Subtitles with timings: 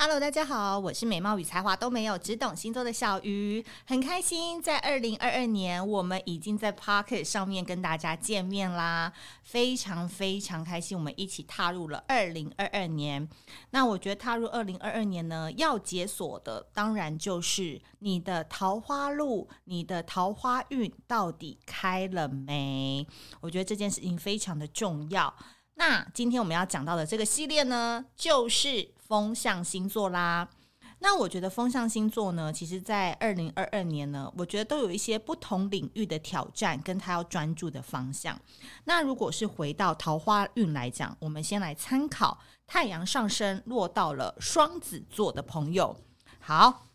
[0.00, 9.12] Hello，大家好，我是美貌与才华都没有，只懂星座的小鱼，很开心在二零二二年，我们已经在 Pocket 上面跟大家见面啦，
[9.42, 13.28] 非常非常开心，我们一起踏入了二零二二年。
[13.70, 23.04] 那我觉得踏入二零二二年呢，要解锁的当然就是你的桃花路，你的桃花运到底开了没？
[23.40, 25.34] 我觉得这件事情非常的重要。
[25.74, 28.96] 那今天我们要讲到的这个系列呢，就是。
[29.08, 30.46] 风象星座啦，
[30.98, 38.38] 那我觉得风象星座呢，其实，在二零二二年呢，我觉得都有一些不同领域的挑战，跟他要专注的方向。
[38.84, 45.96] 那如果是回到桃花运来讲，我们先来参考太阳上升落到了双子座的朋友。
[46.38, 46.88] 好，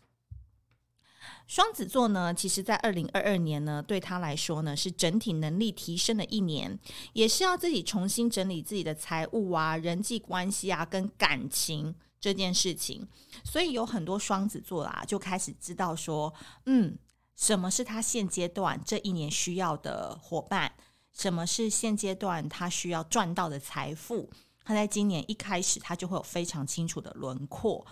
[1.48, 6.78] 双子座呢，其实在二零二二年呢，对他来说呢，是整体能力提升的一年，
[7.14, 11.92] 也是要自己重新整理自己的财务啊、人际关系啊、跟感情。
[12.24, 13.06] 这件事情，
[13.44, 16.32] 所以有很多双子座啦，就开始知道说，
[16.64, 16.96] 嗯，
[17.36, 20.72] 什么是他现阶段这一年需要的伙伴，
[21.12, 24.30] 什么是现阶段他需要赚到的财富。
[24.64, 27.86] 他在今年一开始，他就会有非常清楚的轮廓。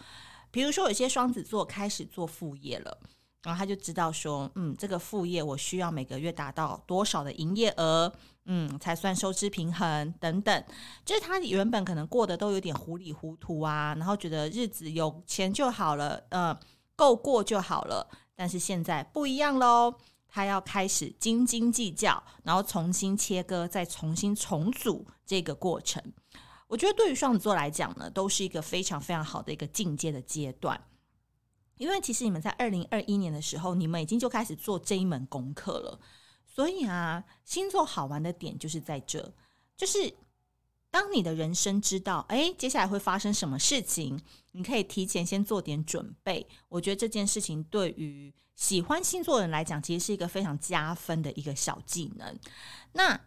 [0.50, 2.98] 比如说，有些双子座开始做副业了。
[3.42, 8.10] 然后他就知道说，嗯，这个副业我需要每个月达到多少的营业额，
[8.44, 10.64] 嗯，才算收支平衡等等。
[11.04, 16.58] 就是他原本可能过得都有点糊里糊涂啊，然后觉得日子有钱就好了，呃，
[16.96, 18.08] 够过就好了。
[18.34, 19.94] 但是现在不一样喽，
[20.26, 26.02] 他要开始斤斤计较，然后重新切割，再重新重组这个过程。
[26.66, 30.80] 我觉得对于双子座来讲呢，都是一个非常非常好的一个进阶的阶段。
[31.76, 36.00] 因为其实你们在二零二一年的时候，你们已经就开始做这一门功课了，
[36.54, 39.32] 所以啊，星座好玩的点就是在这，
[39.74, 40.14] 就是
[40.90, 44.20] 当你的人生知道，哎，接下来会发生什么事情，
[44.50, 46.46] 你可以提前先做点准备。
[46.68, 52.38] 我觉得这件事情对于喜欢星座的人来讲，其实是一个非常加分的一个小技能。
[52.92, 53.18] 那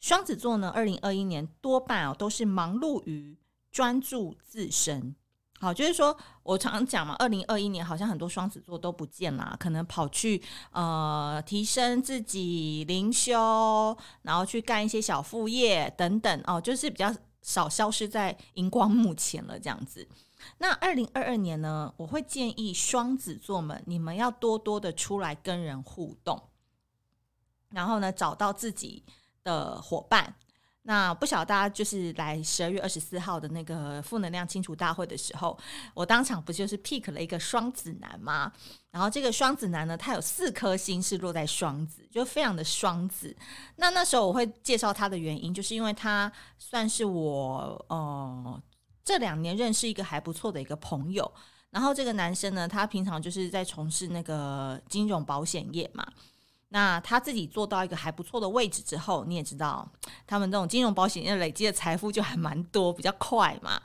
[0.00, 3.38] 双子座呢，二零二一年多半哦都是忙碌于
[3.72, 5.16] 专注自身。
[5.64, 17.10] 好，就是说我常常讲嘛，二零二一年好像很多双子座都不见啦，可能跑去呃提升自己灵修，然后去干一些小副业等等哦，就是比较
[17.40, 20.06] 少消失在荧光幕前了这样子。
[20.58, 26.50] 那二零二二年呢，我会建议双子座们，你们要多多的出来跟人互动，
[27.70, 29.02] 然后呢，找到自己
[29.42, 30.36] 的伙伴。
[30.86, 35.58] 那不晓得大家就是来十二月二十四号的那个负能量清除大会的时候，
[35.94, 38.52] 我当场不就是 pick 了一个双子男吗？
[38.90, 43.34] 然后这个双子男呢，他有四颗星是落在双子，就非常的双子。
[43.76, 48.62] 那那时候我会介绍他的原因，就是因为他算是我呃
[49.02, 51.32] 这两年认识一个还不错的一个朋友。
[51.70, 56.06] 然后这个男生呢，他平常就是在从事那个金融保险业嘛。
[56.74, 59.88] 那他自己做到一个还不错的位置之后，你也知道，
[60.26, 63.80] 他们这种金融保险业累积的财富就还蛮多，比较快嘛。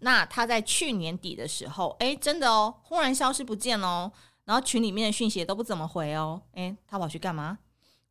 [0.00, 4.12] 那他在去年底的时候，哎，真的哦，忽然消失不见哦，
[4.44, 7.56] 然后群里面的讯息也都不怎么回哦，哎，他跑去干嘛？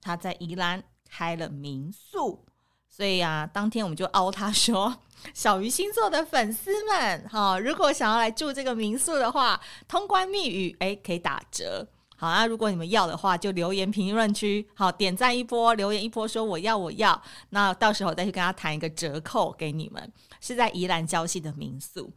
[0.02, 2.44] 他在宜兰开了民宿，
[2.90, 4.98] 所以啊，当天我们就凹他说，
[5.36, 11.88] 小鱼星座的粉丝们，哈，如果想要来住这个民宿的话，通关密语，哎，可以打折。
[12.23, 20.09] 好啊，如果你们要的话，就留言评论区，好，点赞一波，留言一波，说我要我要，那到时候再去跟他谈一个折扣给你们，
[20.40, 22.09] 是在宜兰礁溪的民宿。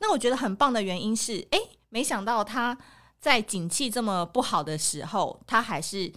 [0.00, 1.58] 那我觉得很棒的原因是，诶，
[1.88, 2.76] 没想到他
[3.18, 6.12] 在景气这么不好的时候，他还是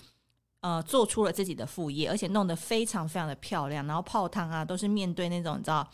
[0.59, 5.89] 呃做出了自己的副业，而且弄得非常非常的漂亮，然后泡汤啊都是面对那种你知道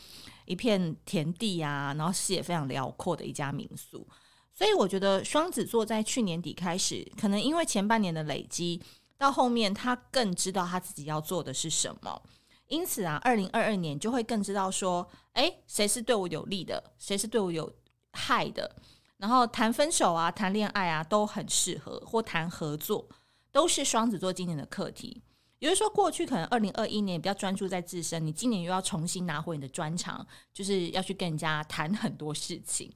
[0.46, 4.08] 一片田地啊，然后视野非常辽阔的一家民宿。
[4.56, 8.82] 所以我觉得双子座在去年底开始，可能因为前半年的累积，
[9.18, 12.22] 到后面他更知道他自己要做的是什么。
[12.68, 17.72] 因此啊，二零二二年就会更知道说，诶，谁是对我有利的，谁是对我有
[18.12, 18.76] 害的。
[19.18, 23.08] 然后谈分手啊，谈恋爱啊，都很适合，或谈合作，
[23.52, 25.22] 都是双子座今年的课题。
[25.60, 32.92] 也就是说，过去可能二零二一年比较专注在自身，你今年又要重新拿回你的专长，就是要去跟人家谈很多事情。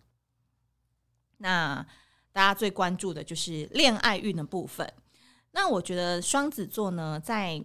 [1.37, 1.85] 那
[2.31, 4.91] 大家最关注的就是恋爱运的部分。
[5.51, 7.63] 那我觉得双子座呢，在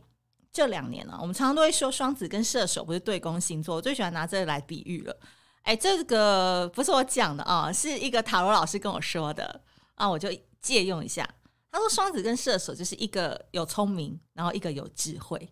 [0.53, 5.17] 这两年呢、我们常常都会说双子跟射手不是对宫星座，我最喜欢拿这个来比喻了。
[5.63, 9.61] 哎，这个不是我讲的啊，是一个塔罗老师跟我说的
[9.95, 10.29] 啊，我就
[10.61, 11.29] 借用一下。
[11.71, 15.49] 他说双子跟射手就是一个有聪明，然后一个有智慧。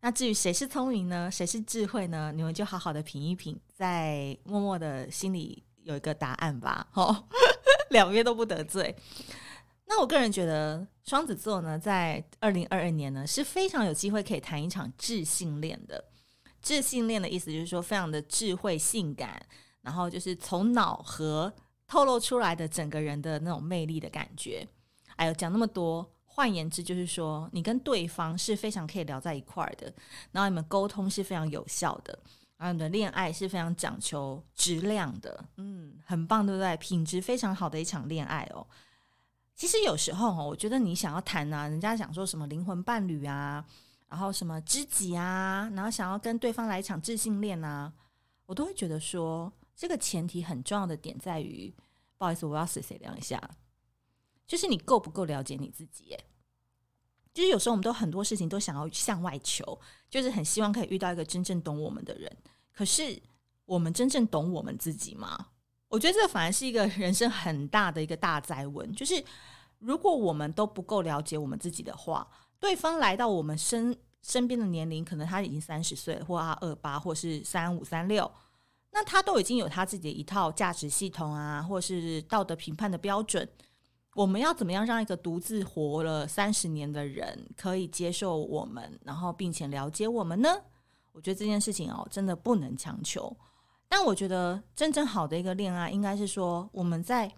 [0.00, 1.30] 那至于谁是聪明呢？
[1.30, 2.32] 谁是智慧呢？
[2.34, 6.86] 你们就好好的品一品，在默默的心里有一个答案吧。
[6.94, 7.24] 哦，
[7.90, 8.94] 两边都不得罪。
[9.86, 16.04] 那我个人觉得，双子座呢，在二零二二年呢，是非常有机会可以谈一场智性恋的。
[16.60, 19.40] 智性恋的意思就是说，非常的智慧、性感，
[19.80, 21.50] 然后就是从脑和
[21.86, 24.66] 透露出来的整个人的那种魅力的感觉。
[25.16, 29.90] 哎呦，讲那么多，换言之就是说，你跟对方是非常可以聊在一块儿的，
[30.32, 32.18] 然后你们沟通是非常有效的，
[32.58, 36.76] 然后你的恋爱是非常讲求质量的，嗯，很棒，对不对？
[36.76, 38.66] 品质非常好的一场恋爱哦。
[39.54, 43.64] 其实有时候哦我觉得你想要谈啊，人家想说什么灵魂伴侣啊，
[44.08, 47.92] 然后什么知己啊，然后想要跟对方来一场自信恋啊，
[48.46, 51.72] 我都会觉得说，这个前提很重要的点在于，
[52.16, 53.40] 不好意思，我要谁谁量一下，
[54.46, 56.04] 就是你够不够了解你自己？
[56.06, 56.24] 耶，
[57.38, 59.78] 就是有时候我们都很多事情都想要向外求，
[60.10, 62.36] 就是很希望可以遇到一个真正懂我们的人，
[62.72, 63.16] 可是
[63.64, 65.46] 我们真正懂我们自己吗？
[65.86, 69.22] 我觉得这反而是一个人生很大的一个大灾问，就是
[69.78, 78.28] 如果我们都不够了解我们自己的话，对方来到我们身身边的年龄，可能他已经三十岁，或他二八，或是三五三六，
[78.90, 83.48] 那他都已经有他自己的一套价值系统啊，或是道德评判的标准。
[84.14, 90.48] 我们要怎么样让一个独自活了三十年的人可以接受我们，然后并且了解我们呢？
[91.12, 93.36] 我觉得这件事情哦，真的不能强求。
[93.88, 97.32] 但我觉得真正好的一个恋爱，应该是说我们在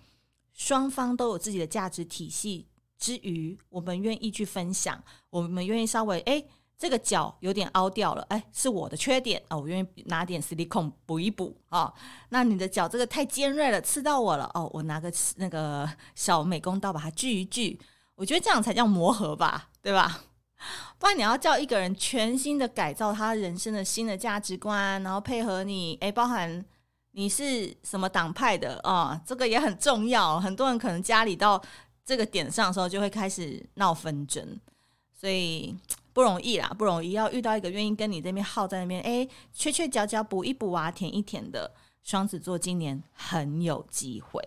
[0.53, 2.67] 双方都有自己的价值体系
[2.99, 6.45] 之余，我们愿意去分享，我们愿意稍微哎，
[6.81, 11.93] 这个角有点凹掉了，哎，是我的缺点哦，我愿意拿点矽利康补一补啊。
[12.31, 17.79] 那你的角这个太尖锐了，刺到我了哦，我拿个那个小美工刀把它锯一锯，
[18.15, 20.23] 我觉得这样才叫磨合吧，对吧？
[20.99, 26.65] 不然你要叫一个人全新的改造他人生的新的价值观，然后配合你，诶，包含
[27.11, 29.21] 你是什么党派的啊、哦？
[29.27, 30.41] 这个也很重要。
[30.41, 31.63] 很多人可能家里到
[32.07, 34.59] 这个点上的时候，就会开始闹纷争，
[35.13, 35.77] 所以
[36.21, 37.13] 不容易啦，不容易。
[37.13, 44.43] 要遇到一个愿意跟你这边耗在那边，诶，缺缺角角补一补啊，填一填的双子座，今年很有机会，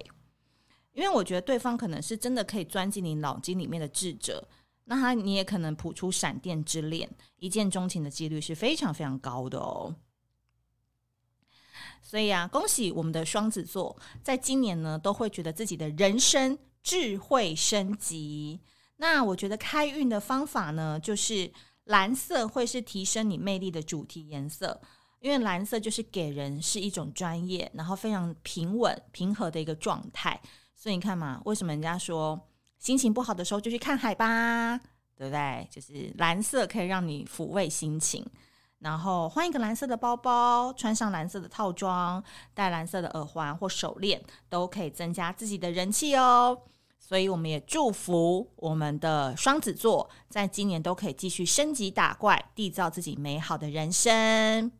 [0.91, 4.47] 因为我觉得对方可能是真的可以钻进你脑筋里面的智者。
[4.83, 9.95] 那他你也可能谱出闪电之恋，一见钟情的几率是非常非常高的哦。
[12.03, 18.59] 所以啊，恭喜我们的双子座，在今年呢都会觉得自己的人生智慧升级。
[19.03, 21.51] 那我觉得开运的方法呢，就是
[21.83, 24.79] 蓝色会是提升你魅力的主题颜色，
[25.19, 30.39] 因为蓝色就是给人是一种专业，然后非常平稳平和的一个状态。
[30.73, 32.47] 所以你看嘛，为什么人家说？
[32.79, 34.77] 心情不好的时候就去看海吧，
[35.17, 35.67] 对不对？
[35.69, 38.25] 就是蓝色可以让你抚慰心情，
[38.79, 46.63] 然后换一个蓝色的包包，穿上蓝色的套装，戴蓝色的耳环或手链，都可以增加自己的人气哦。
[47.05, 54.71] 所以我们也祝福我们的双子座，在今年都可以继续升级打怪，缔造自己美好的人生。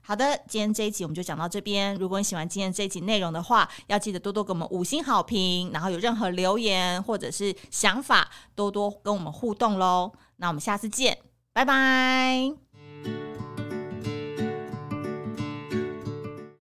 [0.00, 1.94] 好的，今天这一集我们就讲到这边。
[1.94, 10.12] 如果你喜欢今天这一集内容的话，要记得多多给我们五星好评，然后有任何留言或者是想法，多多跟我们互动喽。
[10.36, 11.16] 那我们下次见，
[11.52, 12.52] 拜拜。